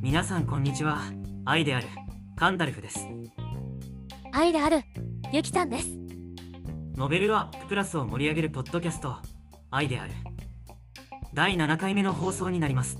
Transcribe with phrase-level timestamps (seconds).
[0.00, 1.00] 皆さんこんにちは。
[1.44, 1.88] 愛である
[2.36, 3.08] カンダルフです。
[4.30, 4.82] 愛である
[5.32, 5.88] ゆきちゃんです。
[6.96, 9.16] ノベルアッププラスを盛り上げるポッドキャスト
[9.72, 10.12] 愛である。
[11.32, 12.98] 第7回目の放送になります。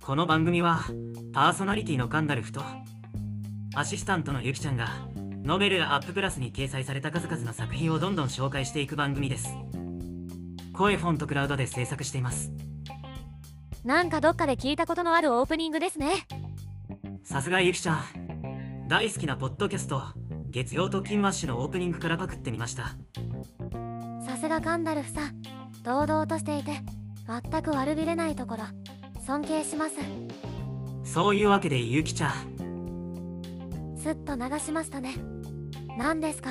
[0.00, 0.84] この番組は
[1.32, 2.62] パーソナリティのカンダルフと
[3.74, 4.86] アシスタントのゆきちゃんが
[5.42, 9.48] ノベルアッププラスに掲載された数々の作品をどんどん紹介していく番組です
[10.76, 12.52] 声フォントクラウドで制作しています。
[13.84, 16.26] なんかどっかで聞いたことのあるオープニングですね。
[17.24, 18.88] さすがゆきちゃん。
[18.88, 20.02] 大好きなポッドキャスト
[20.50, 22.96] 月曜と金マッシュのオープニングからパクってみました。
[24.24, 25.42] さすがカンダルフさん。
[25.82, 26.72] 堂々としていて
[27.26, 28.64] 全く悪びれないところ。
[29.24, 29.94] 尊敬します。
[31.04, 32.32] そういうわけでゆきちゃん。
[33.98, 35.14] すっと流しましたね。
[35.96, 36.50] 何ですか？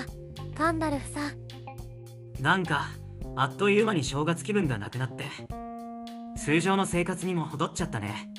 [0.58, 2.42] カンダルフさん。
[2.42, 2.88] なんか
[3.36, 5.26] あっという間に正月気分がなくなって
[6.38, 8.32] 通常の生活にも戻っちゃったね。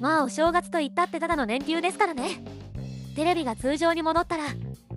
[0.00, 2.42] まあお正月と言ったってただの年休ですからね。
[3.14, 4.44] テレビが通常に戻ったら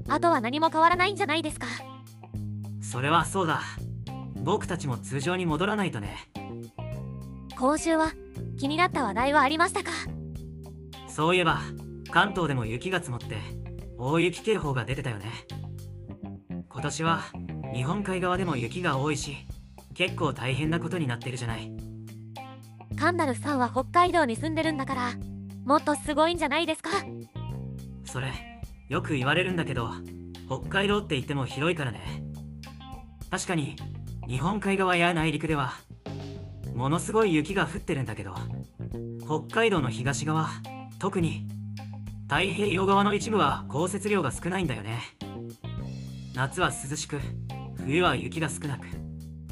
[0.10, 1.68] あとは何も変わらないんじゃないですか。
[2.82, 3.62] それはそうだ。
[4.44, 6.18] 僕たちも通常に戻らないとね。
[7.58, 8.12] 今週は
[8.60, 9.92] 気になった話題はありましたか？
[11.08, 11.60] そういえば
[12.10, 13.38] 関東でも雪が積もって
[13.98, 15.26] 大雪警報が出てたよね。
[16.70, 17.22] 今年は
[17.74, 19.38] 日本海側でも雪が多いし
[19.94, 21.72] 結構大変なことになってるじゃない。
[23.00, 25.14] カンダルフさんは北海道に住んでるんだから
[25.66, 26.90] もっとすごいんじゃないですか？
[28.06, 28.32] それ
[28.90, 29.92] よく言われるんだけど
[30.48, 32.24] 北海道って言っても広いからね。
[33.30, 33.76] 確かに
[34.28, 35.74] 日本海側や内陸では
[36.74, 38.34] ものすごい雪が降ってるんだけど
[39.26, 40.50] 北海道の東側
[41.00, 41.48] 特に
[42.24, 45.00] 太平洋側の一部は降雪量が少ないんだよね。
[46.36, 47.20] 夏は涼しく
[47.88, 48.86] 冬は雪が少なく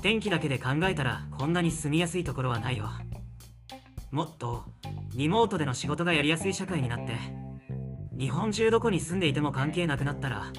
[0.02, 2.90] 天気だけで考えたらこんなに住みやすいところはないよ。
[4.12, 4.66] もっと
[5.16, 7.14] リモートでの仕事がやりやすい社会になって
[8.18, 10.52] 日本中どこに住んでいても関係なくなったら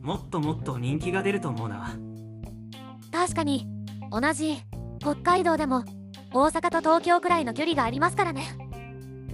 [0.00, 1.96] もっともっと人気が出ると思うな。
[3.10, 3.66] 確かに
[4.12, 4.62] 同じ
[5.00, 5.84] 北海道でも
[6.32, 8.44] 大阪と東京くらいの距離がありますからね。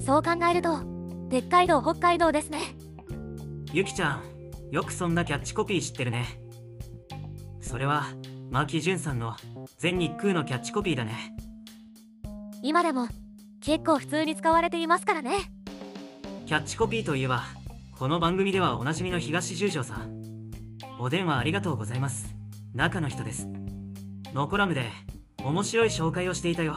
[0.00, 0.81] そう考えると
[1.29, 2.59] でっかい道北海道ですね。
[3.75, 4.23] ゆきちゃん
[4.71, 6.41] よくそんなキャッチコピー知ってるね
[7.66, 8.06] それは
[8.49, 9.34] 牧潤さんの
[9.77, 11.34] 全日空のキャッチコピーだね。
[12.62, 13.09] 今でも
[13.60, 15.32] 結構普通に使われていますからね。
[16.47, 17.43] キャッチコピーといえば
[17.99, 20.22] この番組ではおなじみの東十条さん。
[21.00, 22.37] お電話ありがとうございます。
[22.72, 23.49] 中の人です。
[24.32, 24.88] のコラムで
[25.43, 26.76] 面白い紹介をしていたよ。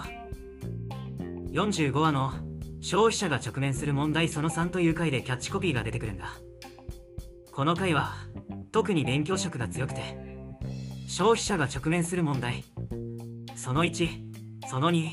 [1.52, 2.34] 45話の
[2.82, 6.32] 消費者が直面する問題その3という回でキャッチコピーが出てくるんだ。
[7.52, 8.16] この回は
[8.72, 10.29] 特に勉強色が強くて
[11.10, 12.64] 消費者が直面する問題。
[13.56, 14.08] その1
[14.70, 15.10] その2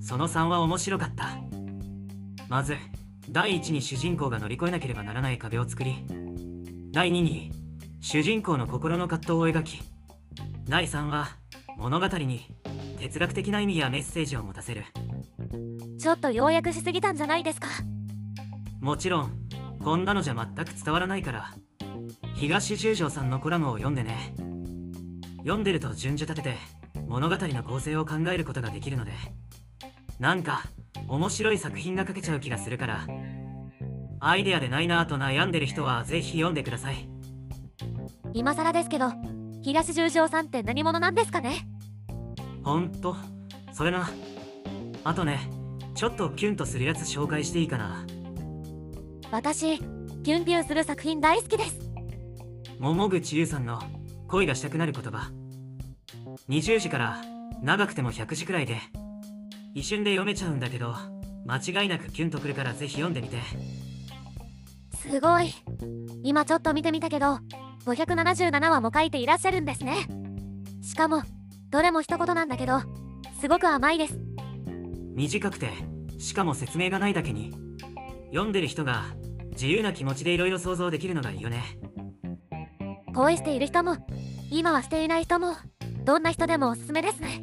[0.00, 1.30] その3は面白かった。
[2.48, 2.76] まず
[3.28, 5.96] 第1に主人公が乗り越えなければならない壁を作り
[6.92, 7.50] 第2に
[8.00, 9.82] 主人公の心の葛藤を描き
[10.68, 11.28] 第3は
[11.76, 12.46] 物語に
[13.00, 14.84] 哲学的な意味やメッセージを持たせる。
[15.98, 17.66] ちょっと要約しすぎたんじゃないですか？
[18.80, 19.32] もちろん
[19.82, 21.52] こんなのじゃ全く伝わらないから
[22.36, 24.34] 東十条さんのコラムを読んでね
[25.42, 26.56] 読んでると順序立てて
[27.08, 29.12] 物語の構成を考えることができるので
[30.18, 30.62] なんか
[31.08, 33.06] 面白い作品が書けちゃう気がするから
[34.20, 37.08] アイデアでないなぁと悩んでる人はぜひ読んでください。
[38.32, 39.10] 今更ですけど
[39.62, 41.66] 東十条さんって何者なんですかね？
[42.62, 43.16] ほんと？
[43.72, 44.08] それな。
[45.02, 45.40] あとね
[45.96, 48.06] ちょっとキュンとするやつ紹介していいかな。
[49.32, 51.80] 私キュンキュンする作品大好きです。
[52.78, 53.82] 桃口優さんの
[54.32, 55.30] 恋がしたくなる言葉。
[56.48, 57.20] 20時から
[57.60, 58.78] 長くても100字くらいで
[59.74, 60.94] 一瞬で読めちゃうんだけど
[61.44, 63.36] 間違いなくキュンとくるからぜひ読んでみて。
[64.96, 65.52] すごい。
[66.22, 67.40] 今ちょっと見てみたけど
[67.84, 70.06] 577話も書いていらっしゃるんですね。
[70.82, 71.24] しかも
[71.68, 72.80] どれも一言なんだけど
[73.38, 74.18] すごく甘いです。
[75.14, 75.68] 短くて
[76.18, 77.52] しかも説明がないだけに
[78.30, 79.04] 読んでる人が
[79.50, 81.62] 自由な気持ちでいろいろ想像できるのがいいよね
[83.14, 83.96] 恋している人も
[84.50, 85.54] 今はしていない人も
[86.04, 87.42] どんな人でもおすすめですね。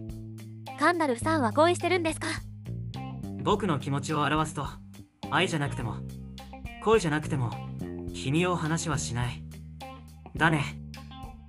[0.79, 2.27] カンダルフさんは恋してるんですか？
[3.43, 4.65] 僕の気持ちを表すと
[5.29, 5.97] 愛じゃなくても
[6.83, 7.51] 恋じゃなくても
[8.13, 9.43] 君を話はしない。
[10.35, 10.63] だね。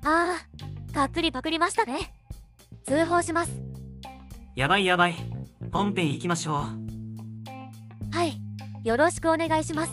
[0.04, 0.36] あ
[0.92, 2.12] あがっつりパクりましたね。
[2.84, 3.52] 通報します。
[4.56, 5.14] やばいやばい。
[5.72, 6.56] 本編行きましょう。
[8.14, 8.40] はい。
[8.82, 9.92] よろしくお願いします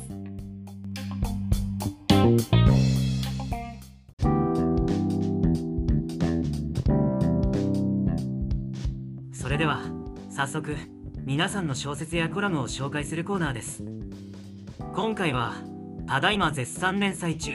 [10.38, 10.78] 早速
[11.26, 13.84] 皆さんの小説やコラムを紹介するコーナーです。
[14.94, 15.56] 今回は
[16.06, 17.54] ただいま絶賛連載中。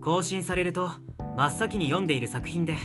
[0.00, 0.92] 更新されると
[1.36, 2.76] 真っ先に読んでいる作品で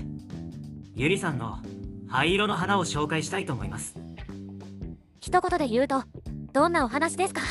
[0.95, 1.59] ゆりさんの
[2.07, 3.99] 灰色の花を紹介したいと思います。
[5.21, 6.01] 一言で言うと
[6.51, 7.41] どんなお話ですか？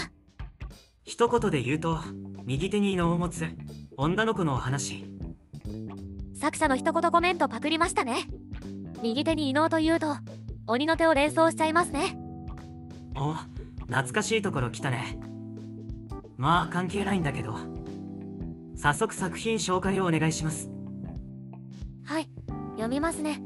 [1.05, 2.01] 一言で言うと
[2.43, 3.47] 右手に異能を持つ
[3.97, 5.05] 女の子のお話。
[6.35, 8.27] 作者の一言コメントパクりましたね。
[9.01, 10.17] 右手に異能というと
[10.67, 12.17] 鬼の手を連想しちゃいますね。
[13.17, 13.35] お
[13.87, 15.19] 懐かしいところ来たね。
[16.37, 17.57] まあ関係ないんだけど。
[18.77, 20.71] 早速作品紹介をお願いします。
[22.05, 22.29] はい
[22.73, 23.41] 読みますね。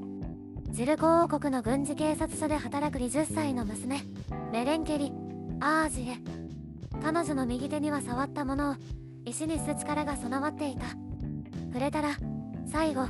[0.71, 4.01] ゼルコ王国の軍事警察署で働く20歳の娘
[4.53, 5.13] メレンケリ
[5.61, 6.19] アージエ。
[7.03, 8.77] 彼女の右手には触ったものを
[9.25, 10.87] 石にす力が備わっていた。
[11.69, 12.17] 触れたら
[12.71, 13.07] 最後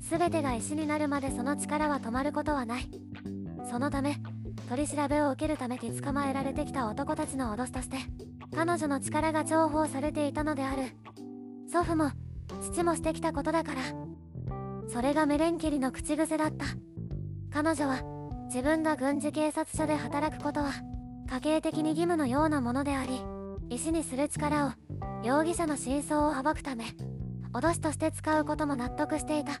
[0.00, 2.90] 全てが石になるまでその力は止まることはない
[3.70, 4.16] そのため
[4.68, 7.98] 取り調べを受けるために捕まえられてきた男たちの脅しとして
[8.52, 10.82] 彼女の力が重宝されていたのである。
[11.72, 12.10] 祖父も
[12.60, 13.82] 父もしてきたことだから
[14.88, 16.66] それがメレンケリの口癖だった。
[17.52, 18.02] 彼女は
[18.46, 20.72] 自分が軍事警察署で働くことは
[21.28, 23.20] 家計的に義務のようなものであり
[23.68, 24.72] 石にする力を
[25.22, 26.86] 容疑者の真相を暴くため
[27.52, 29.52] 脅しとして使うことも納得していた。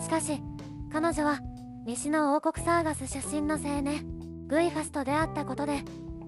[0.00, 0.40] しかし
[0.92, 1.40] 彼女は
[1.86, 5.82] 西の王国サーガス出身の青年グイファスと出会ったことで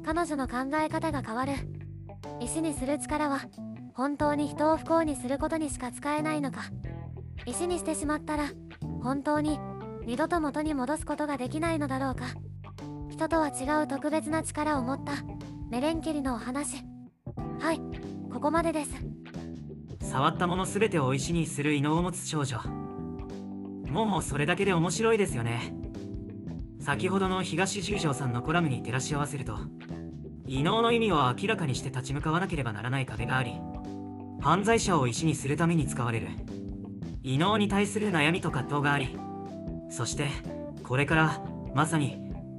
[0.04, 1.54] 彼女の考え方が変わる。
[2.40, 3.40] 石にする力は
[3.94, 6.64] 本当に人を不幸にすることにしか使えないのか。
[7.46, 8.50] 石にしてしまったら
[9.02, 9.58] 本当に
[10.04, 12.26] 二度と元に戻すことができないのだろうか。
[13.08, 15.12] 人とは違う特別な力を持った
[15.70, 16.84] メレンケリのお話。
[17.60, 17.80] はい
[18.30, 18.90] ここまでです。
[20.02, 22.85] 触ったもの全てを石にする異能を持つ少女。
[23.88, 25.72] もうそれだけで面白いですよね。
[26.80, 29.58] 先ほどの東十条さんのコラムに照らし合わせると
[30.46, 33.54] 異能の意味を明らかにして立ち向かわなければならない壁があり
[34.40, 36.28] 犯罪者を石にするために使われる。
[37.24, 39.18] 異能に対する悩みと葛藤があり
[39.90, 40.28] そして
[40.84, 41.42] これから
[41.74, 42.18] まさに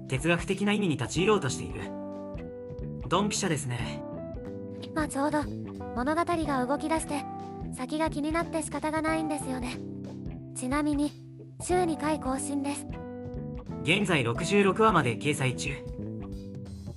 [0.10, 1.82] 哲学的な意味に立ち入ろうとしている。
[3.08, 4.04] ドンピシャですね。
[4.82, 5.44] 今ちょうど
[5.96, 7.24] 物語が動き出して
[7.74, 9.78] 先が気になって仕方がないんですよね。
[10.58, 11.12] ちなみに
[11.62, 12.88] 週2回更新です。
[13.84, 15.70] 現在66話まで掲載中。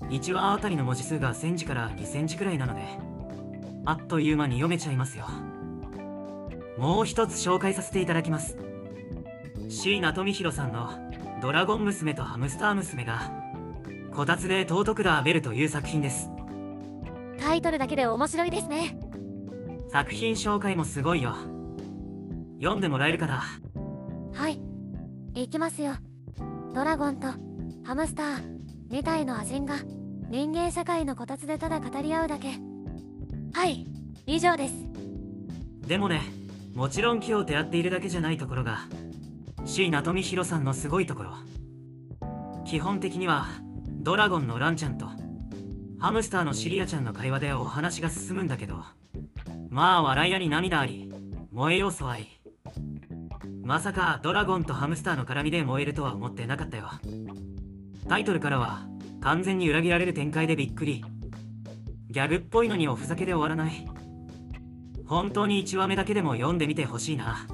[0.09, 2.81] 1話あたりの文字数が1000字から2000字くらいなので
[3.85, 5.27] あっという間に読めちゃいますよ。
[6.79, 8.57] もう一つ紹介させていただきます。
[9.69, 10.89] 椎名富弘さんの
[11.43, 13.31] 「ドラゴン娘とハムスター娘」が
[14.15, 16.31] こたつで尊くだベルという作品です。
[17.39, 18.99] タイトルだけで面白いですね。
[19.91, 21.35] 作品紹介もすごいよ
[22.61, 23.43] 読んでもらえるかな？
[24.33, 24.61] はい。
[25.35, 25.95] 行きますよ。
[26.75, 27.29] ドラゴンと
[27.85, 28.61] ハムスター
[28.91, 29.77] 2体の亜人が
[30.29, 32.49] 人間社会のこたつでただ語り合うだけ。
[33.53, 33.87] はい。
[34.27, 34.75] 以上です。
[35.87, 36.21] でもね
[36.75, 38.81] もちろん木を手合っているだけじゃないところが
[39.65, 41.33] 椎名富弘さんのすごいところ。
[42.65, 43.47] 基本的には
[43.89, 45.07] ドラゴンのランちゃんと
[45.99, 48.85] ハムスターのシリアちゃんの会話でお話が進むんだけど
[49.69, 51.13] まあ笑いあり涙あり
[51.51, 52.40] 燃え要素あり
[53.71, 56.91] まさかドラゴンとハムスターの絡みで燃えるとは思ってなかったよ。
[58.09, 58.89] タイトルからは
[59.21, 61.05] 完全に裏切られる展開でびっくり。
[62.09, 63.87] ギャグっぽいのにおふざけで終わらない。
[65.07, 67.47] 本当に1話目だけでも読んでみてほしいな。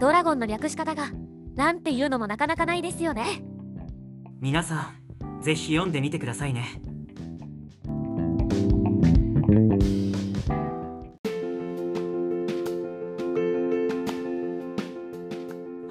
[0.00, 1.10] ドラゴンの略し方が
[1.54, 3.44] なんていうのもなかなかないですよね。
[4.40, 4.94] 皆さ
[5.38, 6.80] んぜひ読んでみてくださいね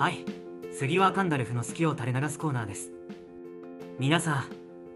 [0.03, 0.25] はい。
[0.77, 2.91] 次はカンダルフの好きを垂れ流すコーナーです。
[3.99, 4.45] 皆さん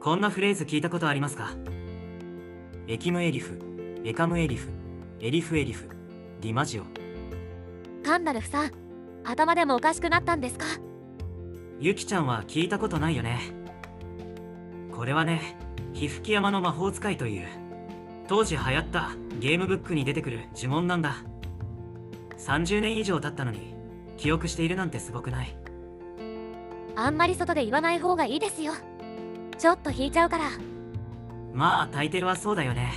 [0.01, 1.51] こんなフレーズ聞いたことありますか？
[2.89, 4.67] エキムエリフエカムエリフ
[5.21, 5.87] エリフエリフ
[6.41, 6.83] ディマジオ。
[8.03, 8.71] カンダルフさん
[9.23, 10.65] 頭でもおかしくなったんですか？
[11.79, 13.39] ユキちゃんは聞いたことないよね。
[14.91, 15.55] これはね
[15.93, 17.47] 皮吹山の魔法使いという
[18.27, 21.15] 当時流行ったゲームブックに出てくる呪文なんだ。
[22.37, 23.76] 30年以上経ったのに
[24.17, 25.55] 記憶しているなんてすごくない。
[26.95, 28.73] あんまり外で言わない方がいいですよ。
[29.57, 30.45] ちょっと引いちゃうから。
[31.53, 32.91] まあ大抵はそうだよね。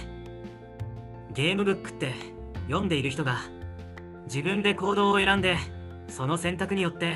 [1.32, 2.14] ゲームブックって
[2.66, 3.38] 読んでいる人が
[4.24, 5.56] 自分で行動を選んで
[6.08, 7.14] その選択によって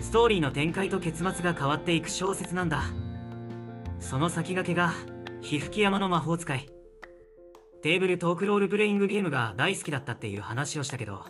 [0.00, 2.82] ストーリーの展開と結末が変わっていく小説なんだ。
[4.00, 4.92] その先駆けが
[5.40, 6.68] 皮吹山の魔法使い。
[7.80, 11.24] テーブルトークロールプレイングゲームが大好きだったっていう話をしたけど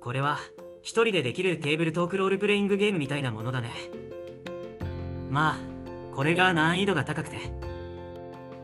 [0.00, 0.38] これは
[0.82, 3.70] 一人でできるテーブルトークロールプレイングゲームみたいなものだね。
[5.30, 5.56] まあ
[6.14, 7.36] これが難易度が高くて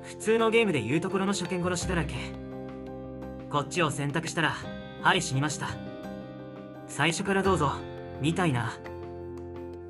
[0.03, 2.15] 普通のゲームでいうところの初見殺しだらけ。
[3.51, 4.55] こっちを選択したら
[5.03, 5.69] はい死にました。
[6.89, 7.73] 最初からどうぞ
[8.21, 8.73] みたいな。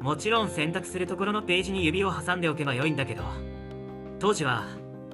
[0.01, 3.25] もちろん選択するところのページに指を挟んでおけばよいんだけど
[4.21, 4.67] 当時は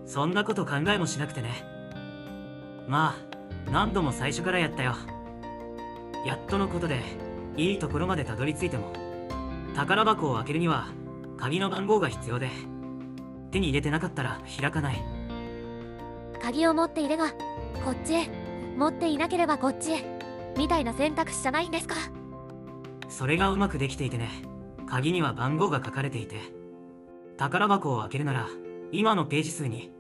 [0.05, 1.65] そんなこと考えもしなくてね。
[2.89, 3.15] ま
[3.67, 4.95] あ何度も最初からやったよ。
[6.25, 7.01] やっとのことで
[7.57, 8.93] いいところまでたどり着いても
[9.75, 10.89] 宝箱を開けるには
[11.37, 12.49] 鍵の番号が必要で
[13.51, 15.03] 手に入れてなかったら開かない。
[16.41, 18.29] 鍵を持っていればこっちへ。
[18.77, 20.19] 持っていなければこっちへ。
[20.57, 21.97] みたいな選択肢じゃないんですか？
[23.09, 24.29] それがうまくできていてね
[24.87, 26.37] 鍵には番号が書かれていて
[27.37, 28.49] 宝箱を開けるなら
[28.91, 29.91] 今のページ数に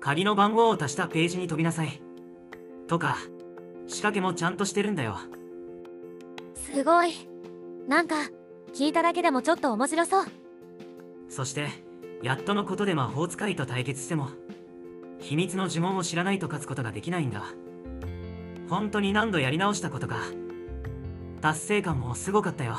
[0.00, 2.02] 鍵の番号を足したページに飛びなさい。
[2.88, 3.16] とか
[3.86, 5.16] 仕掛けもちゃんとしてるんだよ
[6.54, 7.12] すごい。
[7.88, 8.16] なんか
[8.74, 10.24] 聞いただけでもちょっと面白そう。
[11.28, 11.68] そして
[12.22, 14.28] やっとのことで魔法使いと対決しても
[15.18, 17.44] 秘密の呪文を知らないと勝つことができないんだ。
[18.68, 20.16] 本当に何度やり直したことか
[21.40, 22.76] 達成感もすごかったよ。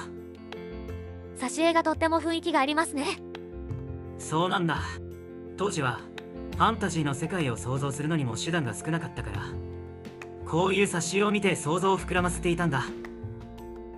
[1.37, 3.05] 挿絵がとっても雰囲気がありますね。
[4.17, 4.77] そうなんだ。
[5.57, 5.99] 当時は
[6.53, 9.43] ファンタジーの世界を想像するのにも手段が少なかったから
[10.49, 12.85] こういう挿絵を見て想像を膨らませていたんだ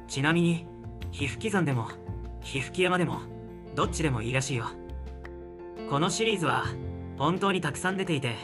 [0.08, 0.66] ちなみに
[1.12, 1.90] 皮膚刻んでも
[2.42, 3.22] 皮膚山でも
[3.76, 4.68] どっちでもいいらしいよ。
[5.90, 6.66] このシリーズは
[7.18, 8.36] 本当にたくさん出ていて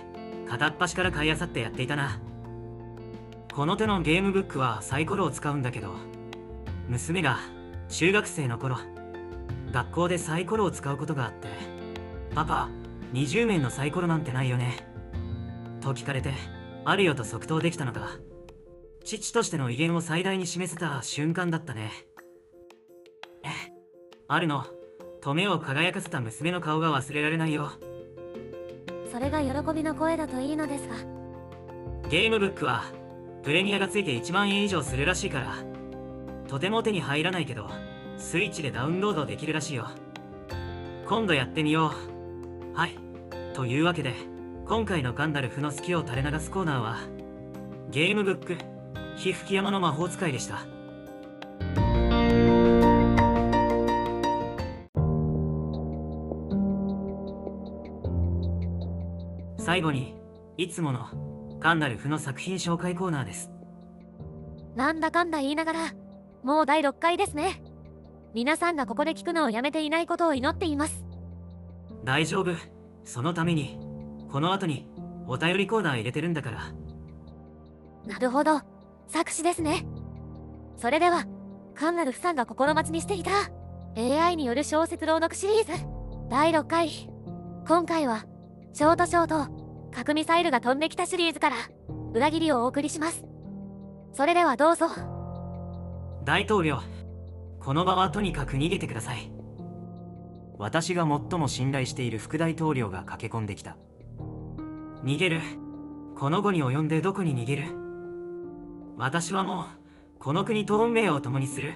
[0.48, 2.20] 片っ端から買い漁ってやっていたな。
[3.54, 5.94] この手のゲームブックはサイコロを使うんだけど
[6.88, 7.38] 娘が
[7.90, 8.78] 中学生の頃
[9.72, 11.50] 学校でサイコロを使うことがあって
[12.34, 12.70] パパ
[13.14, 14.88] 20面のサイコロなんてないよね。
[15.82, 16.32] と聞かれて
[16.86, 18.10] あるよと即答できたのが
[19.04, 21.92] 父としての威厳を最大に示せた瞬間だったね。
[24.34, 24.64] あるの
[25.22, 27.72] 止めを輝かせた娘の顔が忘れられないよ。
[29.12, 30.96] それが喜びの声だといいのですが。
[32.10, 32.86] ゲームブックは
[33.44, 35.56] プレミアがついて1万円以上するらしいから
[36.48, 37.70] とても手に入らないけど
[38.18, 39.90] スイッチでダウンロードできるらしいよ。
[41.10, 41.92] 今度やってみよ
[42.74, 42.78] う。
[42.78, 42.98] はい
[43.54, 44.14] というわけで
[44.66, 47.00] 今回のガンダルフの好きを垂れ流すコーナーは
[47.90, 48.71] ゲームブック
[49.18, 50.66] 皮膚山の魔法使いでした。
[59.58, 60.16] 最後に
[60.58, 61.08] いつもの
[61.60, 63.52] ガンダルフの作品紹介コーナーです。
[64.76, 65.80] なんだかんだ言いながら
[66.44, 67.62] もう第6回ですね。
[68.34, 71.06] 皆さんがここで聞くのをやめていないことを祈っています。
[72.04, 72.52] 大丈夫
[73.06, 73.78] そのために
[74.32, 74.88] この後に
[75.28, 76.74] お便りコーナー入れてるんだから。
[78.06, 78.62] なるほど
[79.12, 79.86] 作詞ですね。
[80.78, 81.26] それでは
[81.76, 83.32] カンナルフさんが心待ちにしていた
[83.96, 85.86] AI による小説朗読シリーズ
[86.30, 86.90] 第6回
[87.68, 88.26] 今回は
[88.74, 89.52] ショートショート
[89.92, 91.56] 核ミサイルが飛んできたシリーズから
[92.14, 93.26] 裏切りをお送りします。
[94.14, 94.88] それではどうぞ。
[96.24, 96.80] 大統領
[97.60, 99.32] この場はとにかく逃げてください。
[100.58, 103.76] 私が最も信頼している副大統領が駆け込んできた。
[105.04, 105.42] 逃げる。
[106.16, 107.91] この後に及んでどこに逃げる。
[108.98, 109.66] 私はもう
[110.20, 111.74] この国と運命を共にする。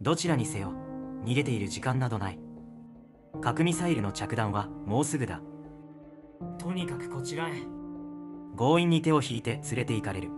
[0.00, 0.72] どちらにせよ
[1.24, 2.38] 逃げている時間などない。
[3.40, 5.40] 核ミサイルの着弾はもうすぐだ。
[6.58, 7.52] とにかくこちらへ。
[8.56, 10.30] 強引に手を引いて連れて行かれる。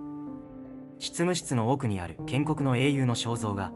[0.99, 3.71] 執務室の奥にある建国の英雄の肖像画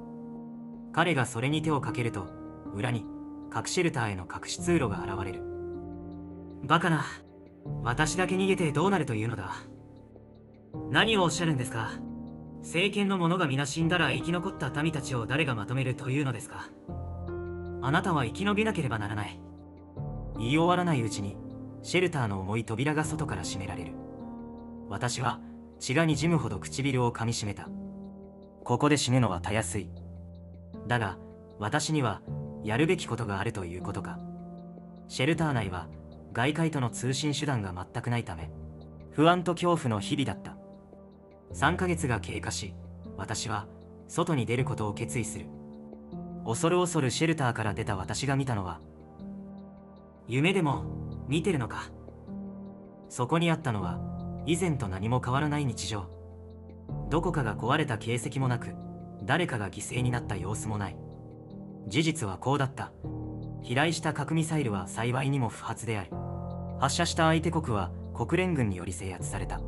[0.93, 2.29] 彼がそれに手をかけると
[2.75, 3.05] 裏に
[3.51, 5.43] 核シェルターへの隠し通路が現れる。
[6.65, 7.05] バカな。
[7.83, 9.55] 私だけ逃げてどうなるというのだ
[10.91, 11.93] 何をおっしゃるんですか？
[12.63, 16.69] 政権の者が皆死んだら生き残った民たちを誰がまとめるというのですか？
[17.83, 19.41] あなたは生き延びなければならない。
[20.39, 21.37] 言い終わらないうちに
[21.83, 23.93] シェルターの重い扉が外から閉められる。
[24.89, 25.41] 私は
[25.79, 27.69] 血がにじむほど唇を噛みしめた。
[28.65, 29.89] ここで死ぬのはたやすい。
[30.87, 31.17] だが
[31.59, 32.21] 私には
[32.63, 34.19] やるべきことがあるということか。
[35.09, 35.89] シェルター内は
[36.33, 38.51] 外界との通信手段が全くないため
[39.11, 40.57] 不安と恐怖の日々だった。
[41.53, 42.75] 3ヶ月が経過し
[43.17, 43.67] 私は
[44.09, 45.47] 外に出ることを決意する。
[46.45, 48.81] 恐る恐るシェルターから出た私が見たのは
[50.27, 50.85] 夢でも
[51.29, 51.91] 見てるのか。
[53.09, 54.01] そこにあったのは
[54.47, 56.07] 以前と何も変わらない日常。
[57.09, 58.75] どこかが壊れた形跡もなく
[59.25, 60.97] 誰かが犠牲になった様子もない。
[61.89, 62.93] 事実はこうだった。
[63.63, 66.11] 飛来した核ミサイルは幸いにも不発である。
[66.79, 69.61] 発射した相手国は国連軍により制圧された。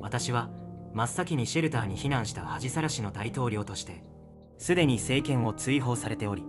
[0.00, 0.50] 私は
[0.96, 4.02] 真っ先にシェルターに避難した恥さらしの大統領として
[4.56, 6.42] すでに政権を追放されており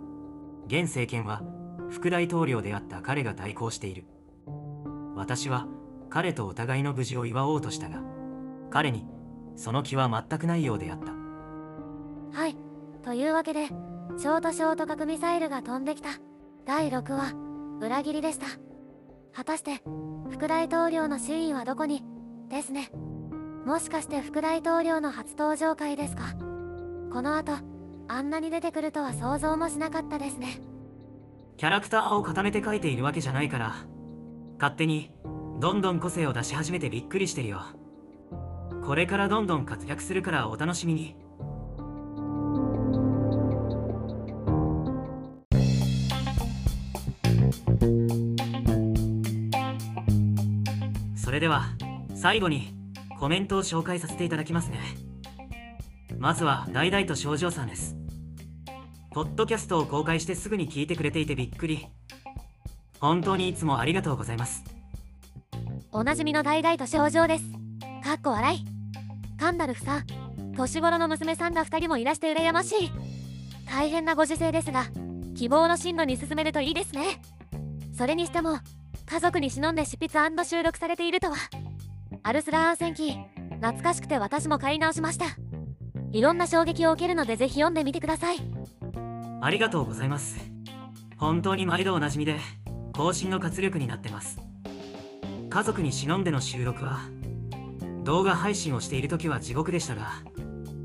[0.67, 1.41] 現政権は
[1.89, 4.05] 副大統領であった彼が代行している。
[5.15, 5.67] 私は
[6.09, 8.01] 彼とお互いの無事を祝おうとしたが
[8.69, 9.05] 彼に
[9.57, 11.11] その気は全くないようであった。
[12.39, 12.55] はい
[13.03, 16.09] というわけでショートショート核ミサイルが飛んできた。
[16.65, 17.33] 第6話
[17.85, 18.45] 裏切りでした。
[19.33, 19.81] 果たして
[20.31, 22.01] 副大統領の真意はどこに？
[22.47, 22.89] ですね。
[23.67, 26.35] もしかして副大統領の初登場会ですか？
[27.11, 27.51] この後
[28.07, 30.61] あんなに出てくるとは想像もしなかったですね。
[31.57, 33.75] キャラクターを固めて書いているわけじゃないから
[34.57, 35.11] 勝手に
[35.59, 37.59] どんどん個性を出し始めてびっくりしてるよ。
[38.85, 41.17] これからどんどん活躍するからお楽しみに。
[51.17, 51.65] それでは
[52.15, 52.76] 最後に
[53.19, 54.79] コメントを紹介させていただきますね。
[56.17, 57.95] まずは大々と少女さんです。
[59.11, 61.87] ポッドキャストを公開してすぐに聞いてくれていてびっくり。
[62.99, 64.63] 本当にいつもありがとうございます。
[65.91, 67.43] おなじみの大々と症状です。
[68.03, 68.65] かっこ笑い。
[69.39, 70.05] カンダルフさん。
[70.55, 72.91] 年頃の娘さんが2人もいらして羨ましい。
[73.69, 74.85] 大変なご時世ですが
[75.35, 77.21] 希望の進路に進めるといいですね。
[77.95, 78.59] それにしても
[79.05, 81.37] 家族に忍んで執筆収録されているとは。
[82.23, 83.17] アルスラーン戦記。
[83.59, 85.25] 懐かしくて私も買い直しました。
[86.11, 88.37] いろんな衝撃を受けるのでぜひ読んでみてください。
[89.41, 90.37] ありがとうございます。
[91.17, 92.37] 本当に毎度おなじみで
[92.93, 94.39] 更新の活力になってます。
[95.49, 96.99] 家族に忍んでの収録は
[98.03, 100.11] 動画配信をしている時は地獄でしたが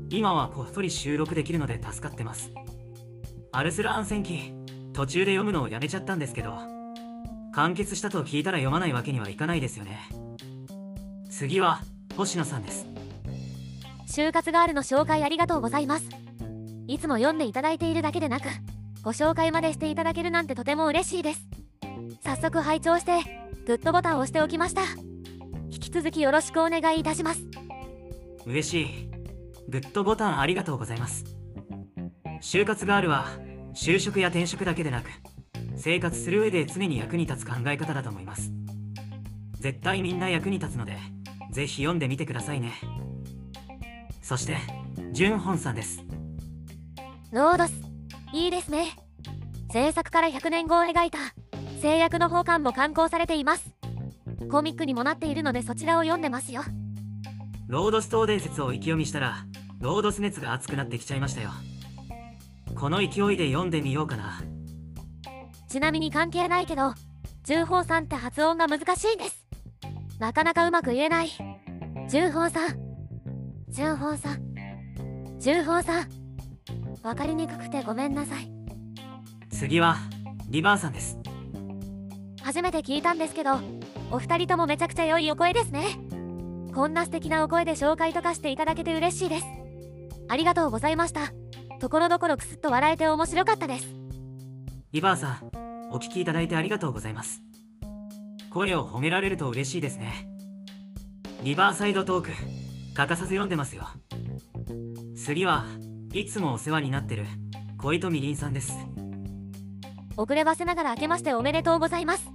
[0.09, 2.51] 今はこっそり収録できるので助かってます。
[3.51, 4.53] アルスラーン戦記
[4.93, 6.57] 途中で読むのをやめちゃったんですけど
[7.53, 9.99] 完結したと聞いたら読まないわけにはいかないですよね。
[11.35, 11.81] 次は
[12.15, 12.85] 星野さんです。
[14.07, 16.07] 就活ガールの紹介ありがとうございます。
[16.87, 18.43] いつも読んでいただいているだけでなく
[19.01, 21.47] ご紹介までしていただけるなんてとても嬉しいです。
[22.23, 23.23] 早速拝聴して
[23.65, 24.83] グッドボタンを押しておきました。
[25.71, 27.41] 引き続きよろしくお願いいたします。
[28.45, 29.09] 嬉しい。
[29.69, 31.25] グッドボタンありがとうございます。
[32.41, 33.25] 就活ガールは
[33.73, 35.09] 就職や転職だけでなく
[35.77, 38.51] 生活する上で常に役に立つ考え方だと思います。
[39.53, 40.97] 絶対みんな役に立つので
[41.53, 42.73] ぜひ読んでみてくださいね。
[44.21, 44.57] そして
[45.11, 46.03] ジュンホンさんです。
[47.31, 47.73] ロードス。
[48.33, 48.97] いいですね。
[49.71, 51.19] 制作から100年後を描いた。
[51.79, 53.69] 制約の奉還も刊行されています。
[54.49, 56.63] コミックにもなっているのでそちらを読んでますよ。
[57.67, 59.45] ロードス東伝説を意気読みしたら
[59.79, 61.51] ロードス熱が熱くなってきちゃいましたよ。
[62.75, 64.41] この勢いで読んでみようかな。
[65.69, 66.93] ちなみに関係ないけど
[67.43, 69.42] 重宝さんって発音が難しいんです
[70.23, 71.31] なかなかうまく言えない。
[72.09, 72.79] 重宝さん。
[73.67, 75.37] 重宝さん。
[75.37, 76.09] 重宝さん。
[77.03, 78.49] わかりにくくてごめんなさい。
[79.49, 79.97] 次は
[80.47, 81.19] リバーさんです。
[82.41, 83.55] 初めて聞いたんですけど
[84.11, 85.83] お二人ともめちゃくちゃ良いお声ですね。
[86.73, 89.45] こんな素敵なお声で紹介とかしていただけて嬉しいです。
[90.29, 91.33] ありがとうございました。
[91.81, 93.93] ところどころくすっと笑えて面白かったです。
[94.93, 95.51] リバーさん
[95.91, 97.41] お聞きいただいてありがとうございます
[98.53, 100.27] 声を褒められると嬉しいですね。
[101.43, 102.31] リバーサイドトーク
[102.93, 103.87] 欠かさず読んでますよ。
[105.17, 105.65] 次は
[106.13, 107.25] いつもお世話になってる
[107.79, 108.73] 小糸みりんさんです。
[110.15, 112.29] 遅ればせながら明けましておめでとうございます。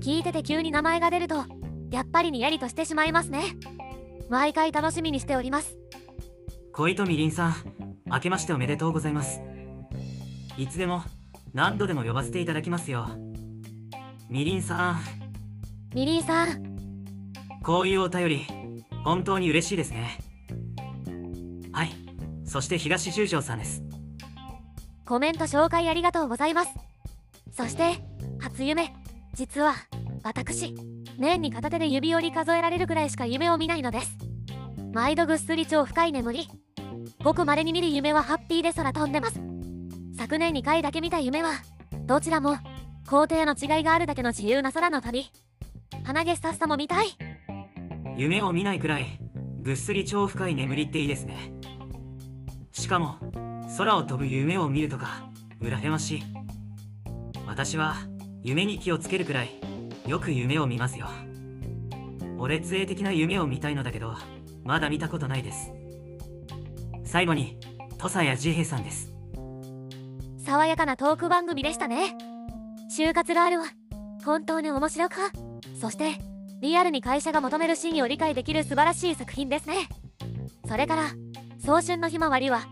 [0.00, 1.46] 聞いてて急に名前が出ると
[1.90, 3.42] やっぱりにやりとしてしまいますね。
[4.28, 5.78] 毎回楽しみにしております。
[6.74, 7.54] 小糸みりんさん
[8.04, 9.40] 明けましておめでとうございます。
[10.58, 11.02] いつでも
[11.54, 13.08] 何度でも呼ばせていただきますよ。
[14.28, 15.27] みりんさん
[15.94, 16.76] みりんさん。
[17.62, 18.46] こういうお便り
[19.04, 20.18] 本当に嬉しいですね。
[21.72, 21.92] はい。
[22.44, 23.82] そして東十条さんです。
[25.06, 26.70] コメント紹介ありがとうございます。
[27.52, 28.04] そして
[28.38, 28.92] 初夢。
[29.34, 29.74] 実は
[30.22, 30.74] 私
[31.18, 34.18] 年に片手で指折り数えられるくらいしか夢を見ないのです。
[34.92, 36.48] 毎度ぐっすり超深い眠り。
[37.24, 39.40] ごく稀に見る夢はハッピーで空飛んでます。
[40.18, 41.52] 昨年2回だけ見た夢は
[42.06, 42.58] どちらも
[43.08, 45.30] 工程の違いがあるだけの自由な空の旅
[46.04, 47.08] 鼻毛さっさも見たい。
[48.16, 49.06] 夢を見ないくらい
[49.60, 51.52] ぐっすり超深い眠りっていいですね。
[52.72, 53.16] しかも
[53.76, 56.22] 空を飛ぶ夢を見るとか羨ましい。
[57.46, 57.96] 私は
[58.42, 59.50] 夢に気をつけるくらい
[60.06, 61.08] よく夢を見ますよ。
[62.38, 64.14] 俺杖的な夢を見たいのだけど
[64.64, 65.72] まだ見たことないです。
[67.04, 67.58] 最後に
[67.98, 69.12] 土佐谷治平さんです。
[70.38, 72.16] 爽やかなトーク番組でしたね。
[72.96, 73.66] 就活があるわ。
[74.24, 75.16] 本当に面白か
[75.80, 76.18] そして
[76.60, 79.88] リアルに会社が求める真意を理解できる素晴らしい作品ですね。
[80.66, 81.10] それから
[81.64, 82.66] 早春のひまわりは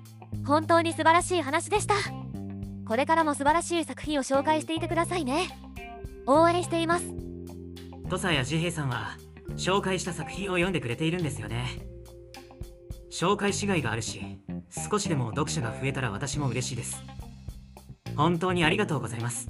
[0.45, 1.95] 本当に素晴らしい話でした。
[2.87, 5.49] これからも素晴らしい作品を紹介していてくださいね。
[6.27, 7.07] 応援しています。
[8.09, 9.17] 土佐や治平さんは
[9.57, 11.67] 紹介した作品を読んでくれているんですよね。
[13.11, 14.21] 紹介しがいがあるし
[14.91, 17.03] 少しでも読者が増えたら私も嬉しいです。
[18.17, 19.49] 本当にありがとうございます。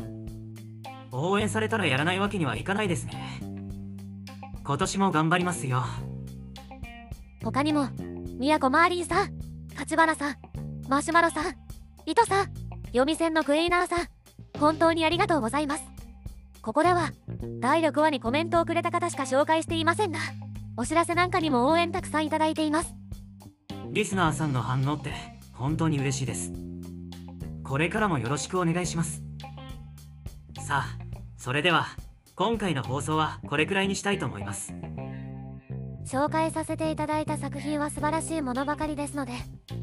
[1.16, 3.40] 応援されたらやらないわけにはいかないですね。
[4.64, 5.84] 今年も頑張りますよ。
[7.42, 7.88] 他にも
[8.38, 9.38] 宮古マーリンさん
[9.78, 10.36] 立花さん
[10.88, 11.54] マシュマロさん
[12.04, 12.46] 糸さん
[12.86, 14.06] 読み線のクエイナーさん
[14.58, 15.84] 本当にありがとうございます。
[16.62, 17.12] ここでは
[17.60, 20.18] 第6話にコメントをくれた方しか紹介していませんが
[20.76, 22.94] お知らせなんかにも応援たくさんいただいています。
[23.90, 25.12] リスナーさんの反応って
[25.52, 26.52] 本当に嬉しいです。
[27.62, 29.22] これからもよろしくお願いします。
[30.58, 31.05] さあ
[31.36, 31.86] それでは
[32.34, 34.74] 今回の放送はこれくらいにしたいと思います。
[36.04, 39.32] 紹介させていただいた作品は素晴らしいものばかりですので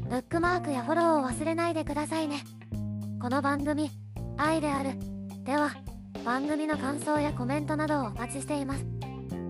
[0.08, 2.44] ブックマークやフォローを忘れないでくださいね。
[3.20, 3.90] この番組
[4.36, 4.92] 「愛である」
[5.44, 5.70] では
[6.24, 8.86] 番組の感想やコメントなどをお待ちしています。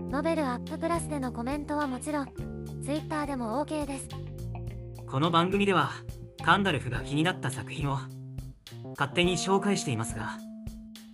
[0.09, 2.27] ノベルアッププラスでのコメントはもちろん
[2.83, 4.09] Twitter でも OK です。
[5.07, 5.91] この番組では
[6.43, 7.97] カンダルフが気になった作品を
[8.97, 10.37] 勝手に紹介していますが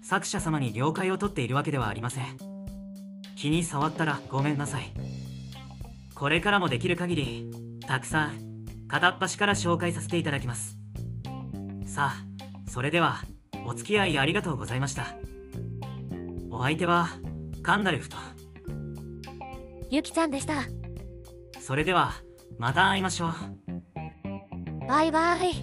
[0.02, 2.38] 作者様に了解を取っているわけではありません。
[3.36, 4.92] 気に触ったらごめんなさい。
[6.16, 7.52] これからもできる限り
[7.88, 10.78] たくさん片っ端から紹介させていただきます。
[11.86, 13.22] さあそれでは
[13.66, 15.16] お付き合いありがとうございました。
[16.50, 17.10] お相手は
[17.64, 18.18] カンダルフと。
[19.90, 20.64] ゆきちゃんでした。
[21.60, 22.14] それでは
[22.58, 24.88] また会いましょう。
[24.88, 25.54] バイバイ